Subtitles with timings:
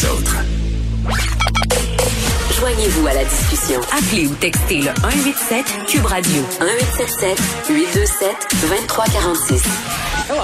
[0.00, 0.36] les autres.
[2.58, 3.80] Joignez-vous à la discussion.
[3.92, 7.38] Appelez ou textez le 187 Cube Radio 1877
[7.70, 8.28] 827
[8.62, 9.62] 2346.
[10.30, 10.42] Hello.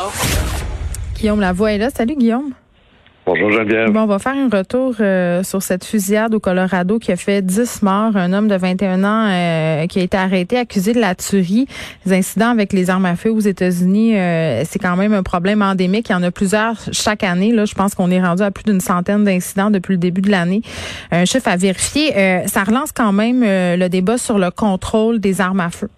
[1.17, 1.91] Guillaume Lavoie est là.
[1.91, 2.53] Salut Guillaume.
[3.27, 3.91] Bonjour Geneviève.
[3.91, 7.43] Bon, on va faire un retour euh, sur cette fusillade au Colorado qui a fait
[7.43, 8.17] 10 morts.
[8.17, 11.67] Un homme de 21 ans euh, qui a été arrêté, accusé de la tuerie.
[12.04, 15.61] Les incidents avec les armes à feu aux États-Unis, euh, c'est quand même un problème
[15.61, 16.09] endémique.
[16.09, 17.51] Il y en a plusieurs chaque année.
[17.51, 20.30] Là, je pense qu'on est rendu à plus d'une centaine d'incidents depuis le début de
[20.30, 20.62] l'année.
[21.11, 22.13] Un chiffre à vérifier.
[22.47, 25.88] ça relance quand même le débat sur le contrôle des armes à feu.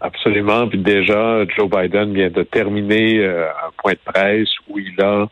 [0.00, 0.66] Absolument.
[0.66, 5.28] Puis déjà, Joe Biden vient de terminer un point de presse où il a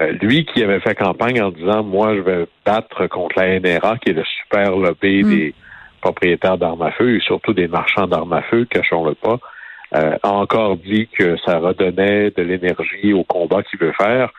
[0.00, 3.98] euh, lui qui avait fait campagne en disant moi je vais battre contre la NRA
[3.98, 5.28] qui est le super lobby mm.
[5.28, 5.54] des
[6.00, 9.38] propriétaires d'armes à feu et surtout des marchands d'armes à feu, cachons-le pas,
[9.94, 14.30] euh, a encore dit que ça redonnait de l'énergie au combat qu'il veut faire.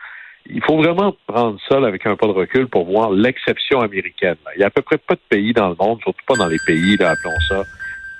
[0.48, 4.36] Il faut vraiment prendre ça avec un pas de recul pour voir l'exception américaine.
[4.54, 6.46] Il y a à peu près pas de pays dans le monde, surtout pas dans
[6.46, 7.62] les pays, là, appelons ça,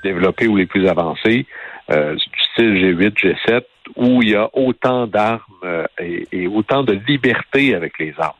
[0.03, 1.45] développés ou les plus avancés,
[1.91, 3.61] euh, du style G8, G7,
[3.95, 8.33] où il y a autant d'armes euh, et, autant de liberté avec les armes.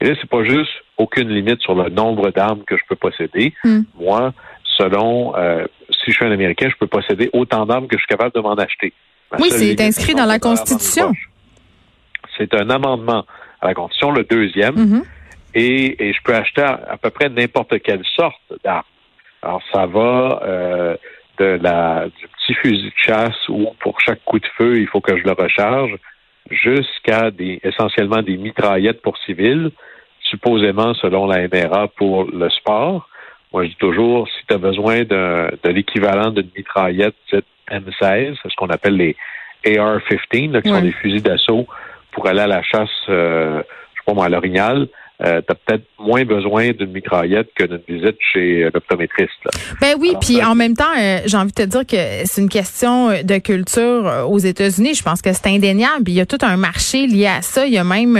[0.00, 3.52] Et là, c'est pas juste aucune limite sur le nombre d'armes que je peux posséder.
[3.64, 3.82] Hmm.
[3.98, 4.32] Moi,
[4.76, 8.08] selon euh, si je suis un Américain, je peux posséder autant d'armes que je suis
[8.08, 8.92] capable de m'en acheter.
[9.38, 11.12] oui, c'est inscrit dans la Constitution.
[12.36, 13.24] C'est un amendement
[13.60, 15.04] à la Constitution, le deuxième, mm-hmm.
[15.54, 18.82] et, je peux acheter à, peu près n'importe quelle sorte d'armes.
[19.42, 20.96] Alors, ça va euh,
[21.38, 25.00] de la, du petit fusil de chasse où pour chaque coup de feu, il faut
[25.00, 25.96] que je le recharge,
[26.50, 29.70] jusqu'à des essentiellement des mitraillettes pour civils,
[30.20, 33.08] supposément selon la NRA pour le sport.
[33.52, 37.14] Moi, je dis toujours, si tu as besoin de, l'équivalent d'une mitraillette
[37.70, 39.16] M16, ce qu'on appelle les
[39.66, 41.66] AR-15, qui sont des fusils d'assaut
[42.10, 43.62] pour aller à la chasse, euh,
[43.94, 44.88] je sais pas moi, à l'orignal,
[45.22, 49.30] euh, tu as peut-être moins besoin d'une que d'une visite chez l'optométriste.
[49.80, 52.48] Ben oui, puis en même temps, euh, j'ai envie de te dire que c'est une
[52.48, 54.94] question de culture euh, aux États-Unis.
[54.94, 56.08] Je pense que c'est indéniable.
[56.08, 57.66] Il y a tout un marché lié à ça.
[57.66, 58.18] Il y a même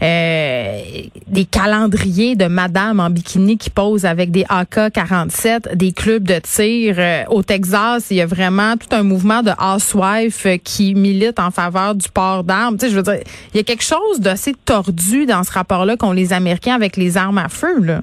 [0.00, 6.96] des calendriers de madame en bikini qui posent avec des AK-47, des clubs de tir.
[7.28, 11.94] au Texas, il y a vraiment tout un mouvement de housewives qui milite en faveur
[11.94, 12.76] du port d'armes.
[12.78, 13.18] Tu sais, je veux dire,
[13.52, 17.16] il y a quelque chose d'assez tordu dans ce rapport-là qu'on les Américains avec les
[17.16, 18.02] armes à feu, là.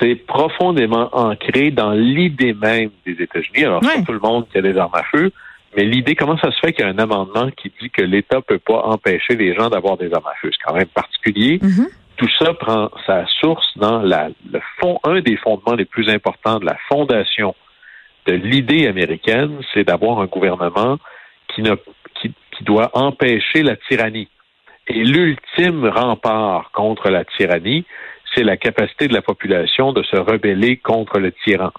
[0.00, 3.64] C'est profondément ancré dans l'idée même des États-Unis.
[3.64, 5.30] Alors, pas tout le monde qui a des armes à feu,
[5.76, 8.40] mais l'idée, comment ça se fait qu'il y a un amendement qui dit que l'État
[8.40, 10.50] peut pas empêcher les gens d'avoir des armes à feu?
[10.52, 11.58] C'est quand même particulier.
[11.58, 11.88] Mm-hmm.
[12.16, 16.58] Tout ça prend sa source dans la, le fond, un des fondements les plus importants
[16.58, 17.54] de la fondation
[18.26, 20.98] de l'idée américaine, c'est d'avoir un gouvernement
[21.48, 21.74] qui, ne,
[22.22, 24.28] qui doit empêcher la tyrannie.
[24.88, 27.84] Et l'ultime rempart contre la tyrannie,
[28.34, 31.72] c'est la capacité de la population de se rebeller contre le tyran.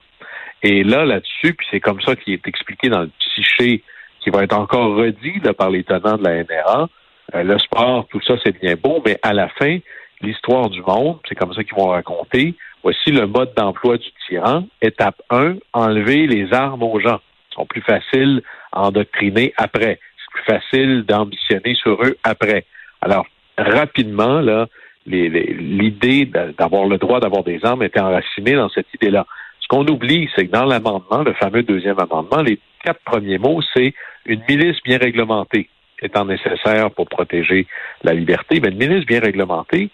[0.63, 3.83] Et là, là-dessus, puis c'est comme ça qu'il est expliqué dans le psyché
[4.21, 6.89] qui va être encore redit par les tenants de la NRA,
[7.33, 9.77] euh, le sport, tout ça, c'est bien beau, mais à la fin,
[10.21, 14.65] l'histoire du monde, c'est comme ça qu'ils vont raconter, voici le mode d'emploi du tyran.
[14.81, 17.19] Étape 1, enlever les armes aux gens.
[17.51, 19.99] Ils sont plus faciles à endoctriner après.
[20.17, 22.65] C'est plus facile d'ambitionner sur eux après.
[23.01, 23.25] Alors,
[23.57, 24.67] rapidement, là,
[25.05, 29.25] l'idée d'avoir le droit d'avoir des armes était enracinée dans cette idée-là.
[29.59, 33.61] Ce qu'on oublie, c'est que dans l'amendement, le fameux deuxième amendement, les quatre premiers mots,
[33.73, 33.93] c'est
[34.25, 35.69] une milice bien réglementée
[36.01, 37.67] étant nécessaire pour protéger
[38.03, 38.59] la liberté.
[38.59, 39.89] Mais une milice bien réglementée,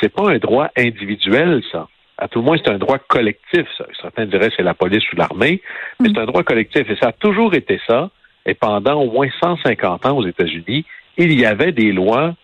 [0.00, 1.88] c'est pas un droit individuel, ça.
[2.16, 3.66] À tout le moins, c'est un droit collectif.
[3.78, 3.86] Ça.
[4.00, 5.62] Certains diraient c'est la police ou l'armée,
[5.98, 6.12] mais mm.
[6.14, 6.88] c'est un droit collectif.
[6.90, 8.10] Et ça a toujours été ça.
[8.46, 10.84] Et pendant au moins 150 ans aux États-Unis,
[11.16, 12.34] il y avait des lois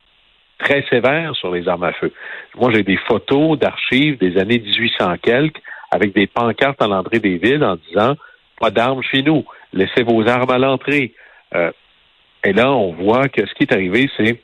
[0.59, 2.13] très sévère sur les armes à feu.
[2.57, 5.61] Moi, j'ai des photos d'archives des années 1800 quelques
[5.91, 8.17] avec des pancartes à l'entrée des villes en disant
[8.59, 11.15] pas d'armes chez nous, laissez vos armes à l'entrée.
[11.55, 11.71] Euh,
[12.43, 14.41] et là, on voit que ce qui est arrivé, c'est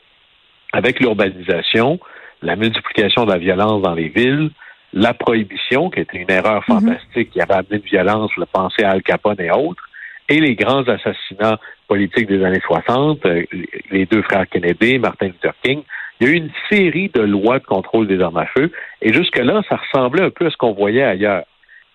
[0.73, 1.99] avec l'urbanisation,
[2.43, 4.51] la multiplication de la violence dans les villes,
[4.93, 6.81] la prohibition, qui était une erreur mhm.
[6.81, 9.89] fantastique, qui avait amené de violence, le pensée à Al Capone et autres,
[10.33, 13.45] et les grands assassinats politiques des années 60, euh,
[13.91, 15.83] les deux frères Kennedy, Martin Luther King,
[16.19, 19.13] il y a eu une série de lois de contrôle des armes à feu, et
[19.13, 21.45] jusque-là, ça ressemblait un peu à ce qu'on voyait ailleurs.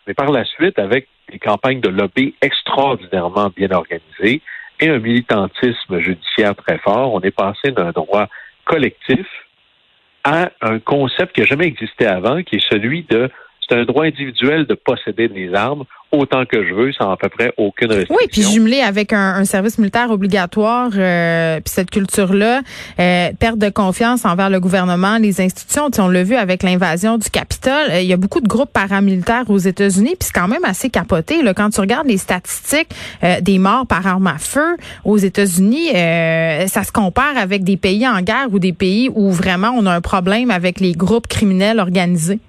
[0.06, 4.42] Mais par la suite, avec des campagnes de lobby extraordinairement bien organisées
[4.80, 8.28] et un militantisme judiciaire très fort, on est passé d'un droit
[8.66, 9.26] collectif
[10.24, 13.32] à un concept qui n'a jamais existé avant, qui est celui de
[13.68, 17.30] c'est un droit individuel de posséder des armes autant que je veux sans à peu
[17.30, 18.16] près aucune restriction.
[18.20, 22.62] Oui, puis jumelé avec un, service militaire obligatoire, euh, puis cette culture-là,
[23.00, 25.90] euh, perte de confiance envers le gouvernement, les institutions.
[26.00, 27.92] On l'a vu avec l'invasion du Capitole.
[27.92, 30.90] Euh, il y a beaucoup de groupes paramilitaires aux États-Unis, puis c'est quand même assez
[30.90, 31.42] capoté.
[31.44, 32.90] Là, quand tu regardes les statistiques
[33.42, 38.22] des morts par arme à feu aux États-Unis, ça se compare avec des pays en
[38.22, 42.40] guerre ou des pays où vraiment on a un problème avec les groupes criminels organisés.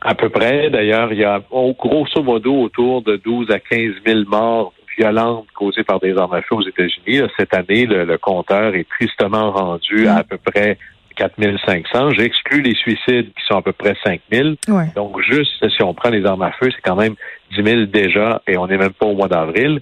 [0.00, 0.70] À peu près.
[0.70, 5.84] D'ailleurs, il y a grosso modo autour de 12 à 15 000 morts violentes causées
[5.84, 7.28] par des armes à feu aux États-Unis.
[7.38, 10.78] Cette année, le, compteur est tristement rendu à à peu près
[11.16, 11.34] 4
[11.66, 12.10] 500.
[12.10, 14.50] J'exclus les suicides qui sont à peu près 5 000.
[14.94, 17.14] Donc, juste si on prend les armes à feu, c'est quand même
[17.56, 19.80] 10 000 déjà et on n'est même pas au mois d'avril.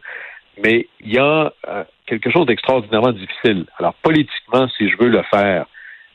[0.63, 3.67] Mais il y a euh, quelque chose d'extraordinairement difficile.
[3.79, 5.67] Alors, politiquement, si je veux le faire,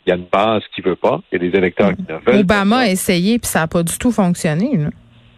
[0.09, 2.41] y a une base qui veut pas, il y a des électeurs qui ne veulent
[2.41, 4.71] Obama a essayé, puis ça n'a pas du tout fonctionné.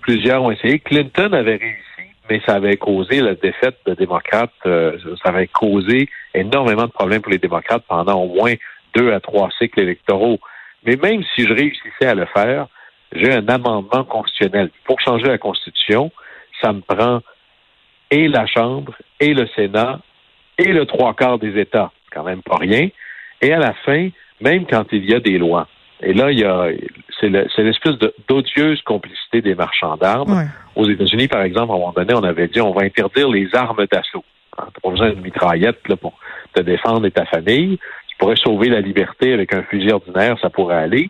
[0.01, 0.79] Plusieurs ont essayé.
[0.79, 4.51] Clinton avait réussi, mais ça avait causé la défaite de démocrates.
[4.65, 8.53] Euh, ça avait causé énormément de problèmes pour les démocrates pendant au moins
[8.95, 10.39] deux à trois cycles électoraux.
[10.85, 12.67] Mais même si je réussissais à le faire,
[13.13, 14.69] j'ai un amendement constitutionnel.
[14.85, 16.11] Pour changer la Constitution,
[16.61, 17.21] ça me prend
[18.09, 19.99] et la Chambre, et le Sénat,
[20.57, 21.91] et le trois quarts des États.
[22.03, 22.89] C'est quand même pas rien.
[23.41, 24.09] Et à la fin,
[24.41, 25.67] même quand il y a des lois.
[26.03, 26.69] Et là, il y a
[27.19, 27.95] c'est l'espèce
[28.27, 30.49] d'odieuse complicité des marchands d'armes.
[30.75, 33.53] Aux États-Unis, par exemple, à un moment donné, on avait dit on va interdire les
[33.53, 34.25] armes d'assaut.
[34.57, 36.13] Hein, tu pas besoin d'une mitraillette là, pour
[36.53, 37.77] te défendre et ta famille.
[38.07, 41.09] Tu pourrais sauver la liberté avec un fusil ordinaire, ça pourrait aller.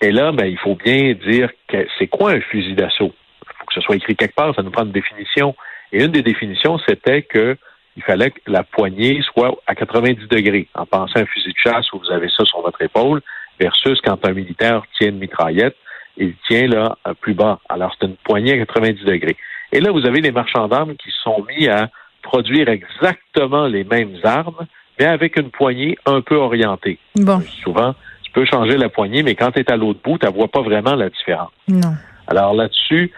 [0.00, 3.14] Et là, ben, il faut bien dire que c'est quoi un fusil d'assaut?
[3.42, 5.54] Il faut que ce soit écrit quelque part, ça nous prend une définition.
[5.92, 7.56] Et une des définitions, c'était que
[7.96, 10.68] il fallait que la poignée soit à 90 degrés.
[10.74, 13.20] En pensant à un fusil de chasse où vous avez ça sur votre épaule,
[13.60, 15.76] versus quand un militaire tient une mitraillette,
[16.16, 17.60] il tient là plus bas.
[17.68, 19.36] Alors c'est une poignée à 90 degrés.
[19.72, 21.90] Et là, vous avez les marchands d'armes qui sont mis à
[22.22, 24.66] produire exactement les mêmes armes,
[24.98, 26.98] mais avec une poignée un peu orientée.
[27.16, 27.40] Bon.
[27.62, 30.32] Souvent, tu peux changer la poignée, mais quand tu es à l'autre bout, tu ne
[30.32, 31.50] vois pas vraiment la différence.
[31.68, 31.94] Non.
[32.26, 33.12] Alors là-dessus,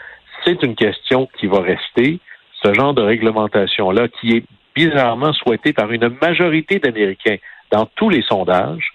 [0.45, 2.21] c'est une question qui va rester.
[2.63, 4.45] Ce genre de réglementation-là, qui est
[4.77, 7.39] bizarrement souhaité par une majorité d'Américains
[7.73, 8.93] dans tous les sondages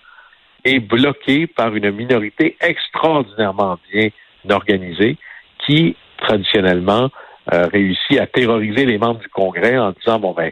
[0.64, 4.10] et bloqué par une minorité extraordinairement bien
[4.50, 5.18] organisée
[5.66, 7.10] qui, traditionnellement,
[7.52, 10.52] euh, réussit à terroriser les membres du Congrès en disant, bon, ben,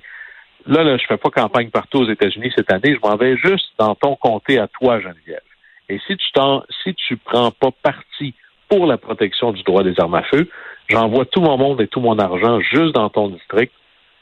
[0.66, 3.68] là, là je fais pas campagne partout aux États-Unis cette année, je m'en vais juste
[3.78, 5.42] dans ton comté à toi, Geneviève.
[5.90, 8.34] Et si tu t'en, si tu prends pas parti
[8.68, 10.50] pour la protection du droit des armes à feu,
[10.88, 13.74] j'envoie tout mon monde et tout mon argent juste dans ton district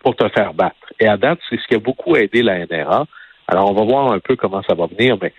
[0.03, 0.75] pour te faire battre.
[0.99, 3.05] Et à date, c'est ce qui a beaucoup aidé la NRA.
[3.47, 5.33] Alors, on va voir un peu comment ça va venir, mais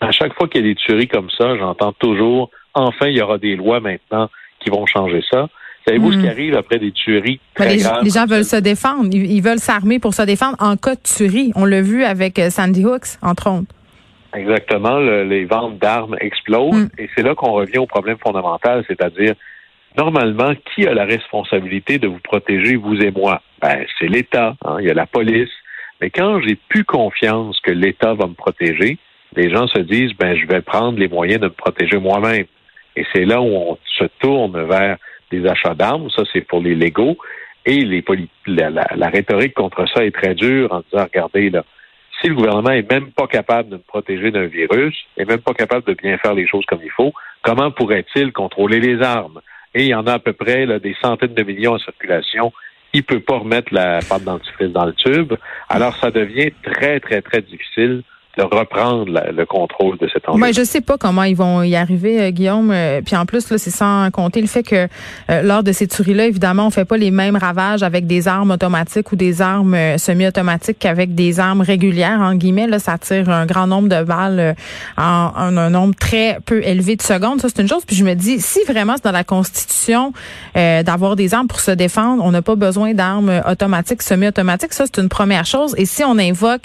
[0.00, 3.22] à chaque fois qu'il y a des tueries comme ça, j'entends toujours, enfin, il y
[3.22, 4.28] aura des lois maintenant
[4.60, 5.48] qui vont changer ça.
[5.86, 6.30] Savez-vous ce qui hmm.
[6.30, 8.04] arrive après des tueries très les, graves?
[8.04, 9.08] Les gens veulent se défendre.
[9.12, 11.52] Ils, veulent s'armer pour se défendre en cas de tuerie.
[11.56, 13.72] On l'a vu avec euh, Sandy Hooks, entre autres.
[14.34, 14.98] Exactement.
[14.98, 16.84] les ventes d'armes explosent.
[16.84, 16.88] Hmm.
[16.98, 19.34] Et c'est là qu'on revient au problème fondamental, c'est-à-dire,
[19.96, 23.42] normalement, qui a la responsabilité de vous protéger, vous et moi?
[23.60, 25.50] Ben, c'est l'État, hein, il y a la police.
[26.00, 28.98] Mais quand j'ai plus confiance que l'État va me protéger,
[29.36, 32.46] les gens se disent, ben, je vais prendre les moyens de me protéger moi-même.
[32.96, 34.98] Et c'est là où on se tourne vers
[35.30, 36.10] des achats d'armes.
[36.10, 37.16] Ça, c'est pour les légaux.
[37.64, 38.04] Et les
[38.46, 41.64] la, la, rhétorique contre ça est très dure en disant, regardez, là,
[42.20, 45.54] si le gouvernement est même pas capable de me protéger d'un virus, est même pas
[45.54, 47.12] capable de bien faire les choses comme il faut,
[47.42, 49.40] comment pourrait-il contrôler les armes?
[49.74, 52.52] Et il y en a à peu près des centaines de millions en circulation
[52.92, 55.34] il peut pas remettre la pâte dentifrice dans le tube.
[55.68, 58.02] Alors, ça devient très, très, très difficile
[58.38, 60.38] de reprendre le contrôle de cet enjeu.
[60.38, 62.70] Moi, je sais pas comment ils vont y arriver, euh, Guillaume.
[62.70, 64.88] Euh, puis en plus, là, c'est sans compter le fait que
[65.30, 68.50] euh, lors de ces tueries-là, évidemment, on fait pas les mêmes ravages avec des armes
[68.50, 72.20] automatiques ou des armes semi-automatiques qu'avec des armes régulières.
[72.20, 74.56] En guillemets, là, ça tire un grand nombre de balles
[74.96, 77.42] en, un nombre très peu élevé de secondes.
[77.42, 77.84] Ça, c'est une chose.
[77.84, 80.12] Puis je me dis, si vraiment c'est dans la Constitution
[80.54, 84.72] d'avoir des armes pour se défendre, on n'a pas besoin d'armes automatiques, semi-automatiques.
[84.72, 85.74] Ça, c'est une première chose.
[85.76, 86.62] Et si on invoque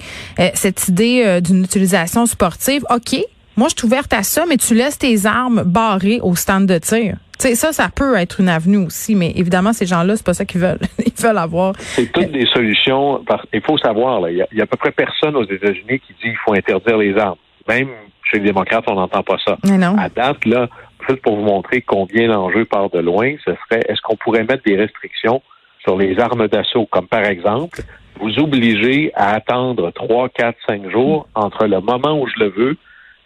[0.53, 3.18] cette idée d'une utilisation sportive, OK,
[3.58, 6.78] moi, je suis ouverte à ça, mais tu laisses tes armes barrées au stand de
[6.78, 7.16] tir.
[7.40, 10.36] Tu sais, ça, ça peut être une avenue aussi, mais évidemment, ces gens-là, c'est pas
[10.36, 10.80] ça qu'ils veulent.
[11.06, 11.74] Ils veulent avoir.
[11.78, 13.24] C'est toutes des solutions.
[13.54, 16.38] Il faut savoir, il y, a à peu près personne aux États-Unis qui dit qu'il
[16.46, 17.38] faut interdire les armes.
[17.68, 17.90] Même
[18.24, 19.58] chez les démocrates, on n'entend pas ça.
[19.64, 19.98] non.
[19.98, 20.68] À date, là,
[21.08, 24.64] juste pour vous montrer combien l'enjeu part de loin, ce serait est-ce qu'on pourrait mettre
[24.64, 25.42] des restrictions
[25.84, 27.82] sur les armes d'assaut, comme par exemple,
[28.19, 32.77] vous obligez à attendre 3, 4, 5 jours entre le moment où je le veux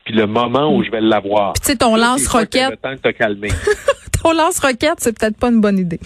[0.03, 1.53] puis le moment où je vais l'avoir.
[1.53, 2.71] Tu sais, ton lance-roquette.
[2.71, 3.49] Le temps de te calmer.
[4.23, 5.99] ton lance-roquette, c'est peut-être pas une bonne idée.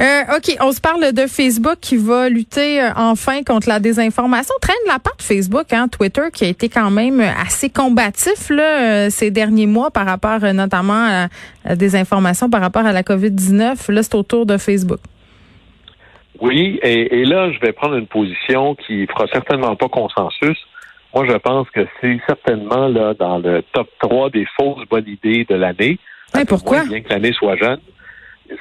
[0.00, 4.54] Euh, OK, on se parle de Facebook qui va lutter euh, enfin contre la désinformation.
[4.60, 8.80] Traîne la part de Facebook, hein, Twitter, qui a été quand même assez combatif là,
[8.80, 11.28] euh, ces derniers mois par rapport notamment à
[11.64, 13.92] la désinformation par rapport à la COVID-19.
[13.92, 15.00] Là, c'est autour de Facebook.
[16.42, 20.58] Oui, et, et, là, je vais prendre une position qui fera certainement pas consensus.
[21.14, 25.46] Moi, je pense que c'est certainement là dans le top 3 des fausses bonnes idées
[25.48, 26.00] de l'année.
[26.48, 26.84] pourquoi?
[26.84, 27.78] bien que l'année soit jeune.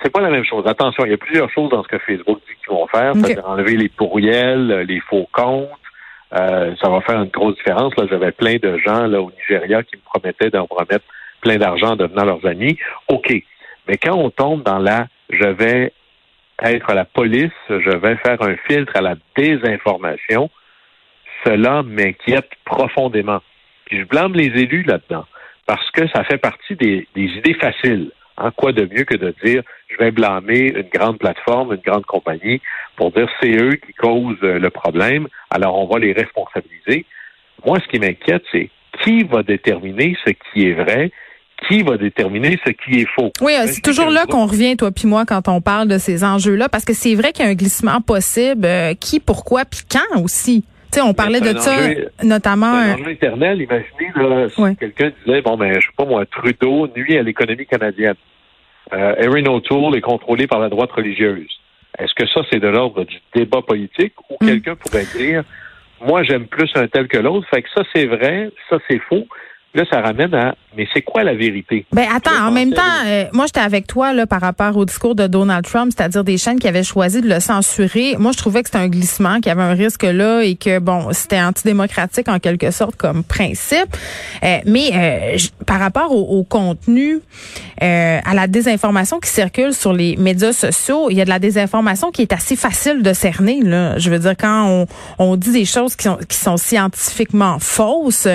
[0.04, 0.64] C'est pas la même chose.
[0.68, 3.14] Attention, il y a plusieurs choses dans ce que Facebook dit qu'ils vont faire.
[3.16, 5.68] C'est-à-dire enlever les pourriels, les faux comptes.
[6.40, 7.98] Euh, ça va faire une grosse différence.
[7.98, 11.06] Là, j'avais plein de gens là au Nigeria qui me promettaient d'en remettre
[11.42, 12.78] plein d'argent en devenant leurs amis.
[13.08, 13.34] OK.
[13.88, 15.94] Mais quand on tombe dans la je vais
[16.62, 20.50] être la police, je vais faire un filtre à la désinformation,
[21.44, 23.42] cela m'inquiète profondément.
[23.86, 25.26] Puis je blâme les élus là-dedans,
[25.66, 28.12] parce que ça fait partie des, idées faciles.
[28.38, 31.82] En hein, quoi de mieux que de dire je vais blâmer une grande plateforme, une
[31.82, 32.62] grande compagnie
[32.96, 37.06] pour dire c'est eux qui causent le problème, alors on va les responsabiliser.
[37.66, 38.70] Moi, ce qui m'inquiète, c'est
[39.04, 41.12] qui va déterminer ce qui est vrai
[41.68, 43.32] qui va déterminer ce qui est faux.
[43.42, 46.24] Oui, euh, c'est toujours là qu'on revient, toi puis moi, quand on parle de ces
[46.24, 48.66] enjeux-là, parce que c'est vrai qu'il y a un glissement possible.
[48.66, 50.64] Euh, qui, pourquoi, puis quand aussi.
[50.92, 51.72] Tu sais, on parlait de ça,
[52.24, 52.68] notamment.
[52.68, 53.62] Un enjeu éternel.
[53.62, 57.66] Imaginez, là, si quelqu'un disait, bon, ben, je sais pas moi, Trudeau nuit à l'économie
[57.66, 58.16] canadienne.
[58.94, 61.48] Euh, Erin O'Toole est contrôlé par la droite religieuse.
[61.98, 64.48] Est-ce que ça, c'est de l'ordre du débat politique ou hmm.
[64.48, 65.44] quelqu'un pourrait dire,
[66.02, 69.28] moi, j'aime plus un tel que l'autre, fait que ça, c'est vrai, ça, c'est faux.
[69.74, 71.86] Là, ça ramène à, mais c'est quoi la vérité?
[71.94, 75.16] Ben attends, en même temps, euh, moi j'étais avec toi là par rapport au discours
[75.16, 78.16] de Donald Trump, c'est-à-dire des chaînes qui avaient choisi de le censurer.
[78.20, 80.80] Moi, je trouvais que c'était un glissement, qu'il y avait un risque là et que
[80.80, 83.96] bon, c'était antidémocratique en quelque sorte comme principe.
[84.44, 85.38] Euh, mais euh,
[85.72, 87.20] par rapport au, contenu,
[87.80, 92.12] à la désinformation qui circule sur les médias sociaux, il y a de la désinformation
[92.12, 93.62] qui est assez facile de cerner.
[93.62, 94.86] Là, je veux dire quand on,
[95.18, 98.28] on dit des choses qui sont, qui sont scientifiquement fausses,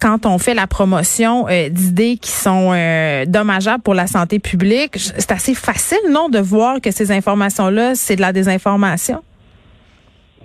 [0.00, 4.96] quand on fait la promotion euh, d'idées qui sont euh, dommageables pour la santé publique.
[4.96, 9.22] C'est assez facile, non, de voir que ces informations-là, c'est de la désinformation?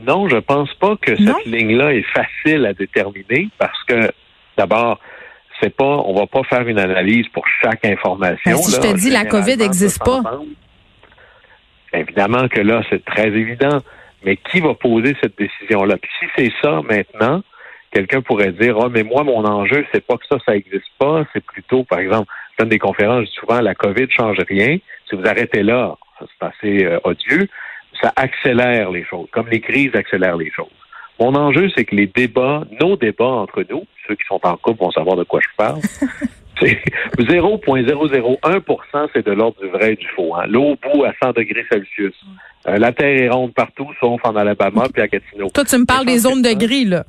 [0.06, 4.12] Non, je pense pas que cette ligne-là est facile à déterminer parce que,
[4.58, 5.00] d'abord,
[5.62, 8.51] c'est pas, on va pas faire une analyse pour chaque information.
[8.51, 10.22] Ben, si je te dis la COVID n'existe pas.
[11.94, 13.80] Évidemment que là, c'est très évident.
[14.24, 15.98] Mais qui va poser cette décision-là?
[15.98, 17.41] Puis si c'est ça maintenant,
[17.91, 21.24] quelqu'un pourrait dire Ah, mais moi, mon enjeu, c'est pas que ça, ça n'existe pas,
[21.34, 24.77] c'est plutôt, par exemple, je donne des conférences, souvent la COVID ne change rien.
[25.10, 27.48] Si vous arrêtez là, c'est assez euh, odieux,
[28.01, 30.68] ça accélère les choses, comme les crises accélèrent les choses.
[31.22, 34.80] Mon enjeu, c'est que les débats, nos débats entre nous, ceux qui sont en couple
[34.80, 35.80] vont savoir de quoi je parle,
[36.60, 36.82] c'est
[37.20, 40.36] 0,001% c'est de l'ordre du vrai et du faux.
[40.36, 40.48] Hein.
[40.48, 42.16] L'eau bout à 100 degrés Celsius.
[42.68, 45.50] Euh, la Terre est ronde partout, sauf en Alabama puis à Gatineau.
[45.54, 47.06] Toi, tu me parles des zones de gris, là.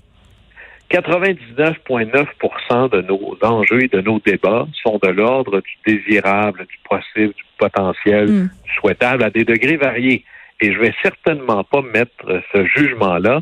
[0.91, 7.33] 99,9% de nos enjeux et de nos débats sont de l'ordre du désirable, du possible,
[7.33, 8.51] du potentiel, hmm.
[8.63, 10.27] du souhaitable à des degrés variés.
[10.61, 13.41] Et je vais certainement pas mettre ce jugement-là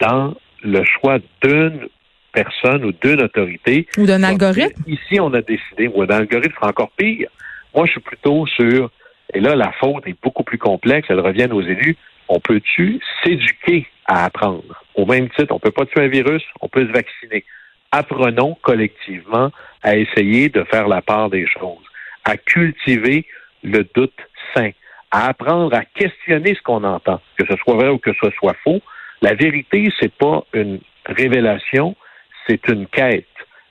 [0.00, 1.88] dans le choix d'une
[2.32, 3.86] personne ou d'une autorité.
[3.96, 4.82] Ou d'un algorithme.
[4.86, 7.28] Ici, on a décidé, ou d'un algorithme, c'est encore pire.
[7.74, 8.90] Moi, je suis plutôt sur,
[9.32, 11.96] et là, la faute est beaucoup plus complexe, elle revient aux élus.
[12.28, 14.82] On peut-tu s'éduquer à apprendre?
[14.94, 17.44] Au même titre, on peut pas tuer un virus, on peut se vacciner.
[17.92, 19.50] Apprenons collectivement
[19.82, 21.84] à essayer de faire la part des choses,
[22.24, 23.24] à cultiver
[23.62, 24.18] le doute
[24.54, 24.70] sain,
[25.10, 28.56] à apprendre à questionner ce qu'on entend, que ce soit vrai ou que ce soit
[28.64, 28.80] faux.
[29.22, 31.96] La vérité, c'est pas une révélation,
[32.46, 33.26] c'est une quête,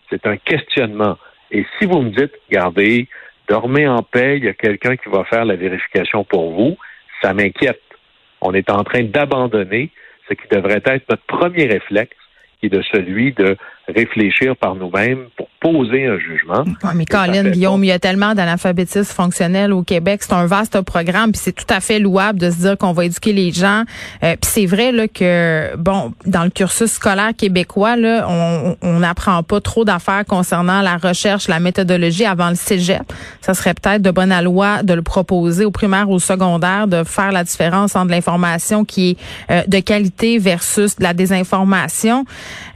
[0.10, 1.18] c'est un questionnement.
[1.52, 3.08] Et si vous me dites, regardez,
[3.48, 6.78] dormez en paix, il y a quelqu'un qui va faire la vérification pour vous,
[7.22, 7.82] ça m'inquiète.
[8.42, 9.92] On est en train d'abandonner
[10.28, 12.18] ce qui devrait être notre premier réflexe,
[12.60, 16.64] qui est de celui de réfléchir par nous-mêmes pour poser un jugement.
[16.96, 20.22] mais Colin, Guillaume, il y a tellement d'analphabétisme fonctionnel au Québec.
[20.24, 23.06] C'est un vaste programme, puis c'est tout à fait louable de se dire qu'on va
[23.06, 23.84] éduquer les gens.
[24.24, 29.42] Euh, puis c'est vrai là que, bon, dans le cursus scolaire québécois, là, on n'apprend
[29.44, 33.04] pas trop d'affaires concernant la recherche, la méthodologie avant le cégep.
[33.42, 37.04] Ça serait peut-être de bonne loi de le proposer au primaire ou au secondaire, de
[37.04, 39.18] faire la différence entre l'information qui est
[39.52, 42.26] euh, de qualité versus de la désinformation.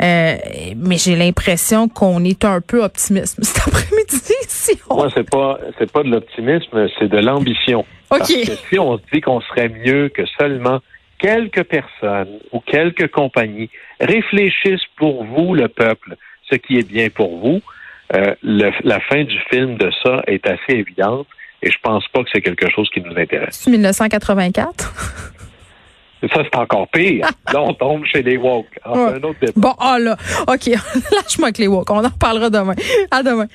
[0.01, 0.35] Euh,
[0.77, 4.33] mais j'ai l'impression qu'on est un peu optimiste cet après-midi.
[4.47, 7.85] Si Moi, c'est pas c'est pas de l'optimisme, c'est de l'ambition.
[8.09, 10.79] Parce que si on se dit qu'on serait mieux que seulement
[11.19, 16.15] quelques personnes ou quelques compagnies réfléchissent pour vous, le peuple,
[16.49, 17.61] ce qui est bien pour vous,
[18.15, 21.27] euh, la fin du film de ça est assez évidente.
[21.61, 23.67] Et je pense pas que c'est quelque chose qui nous intéresse.
[23.67, 25.33] 1984?
[26.21, 27.27] Ça, c'est encore pire.
[27.53, 28.67] là, on tombe chez les woke.
[28.83, 30.67] Ah, un autre Bon, ah là, OK.
[30.67, 31.89] Lâche-moi avec les woke.
[31.89, 32.75] On en reparlera demain.
[33.09, 33.47] À demain.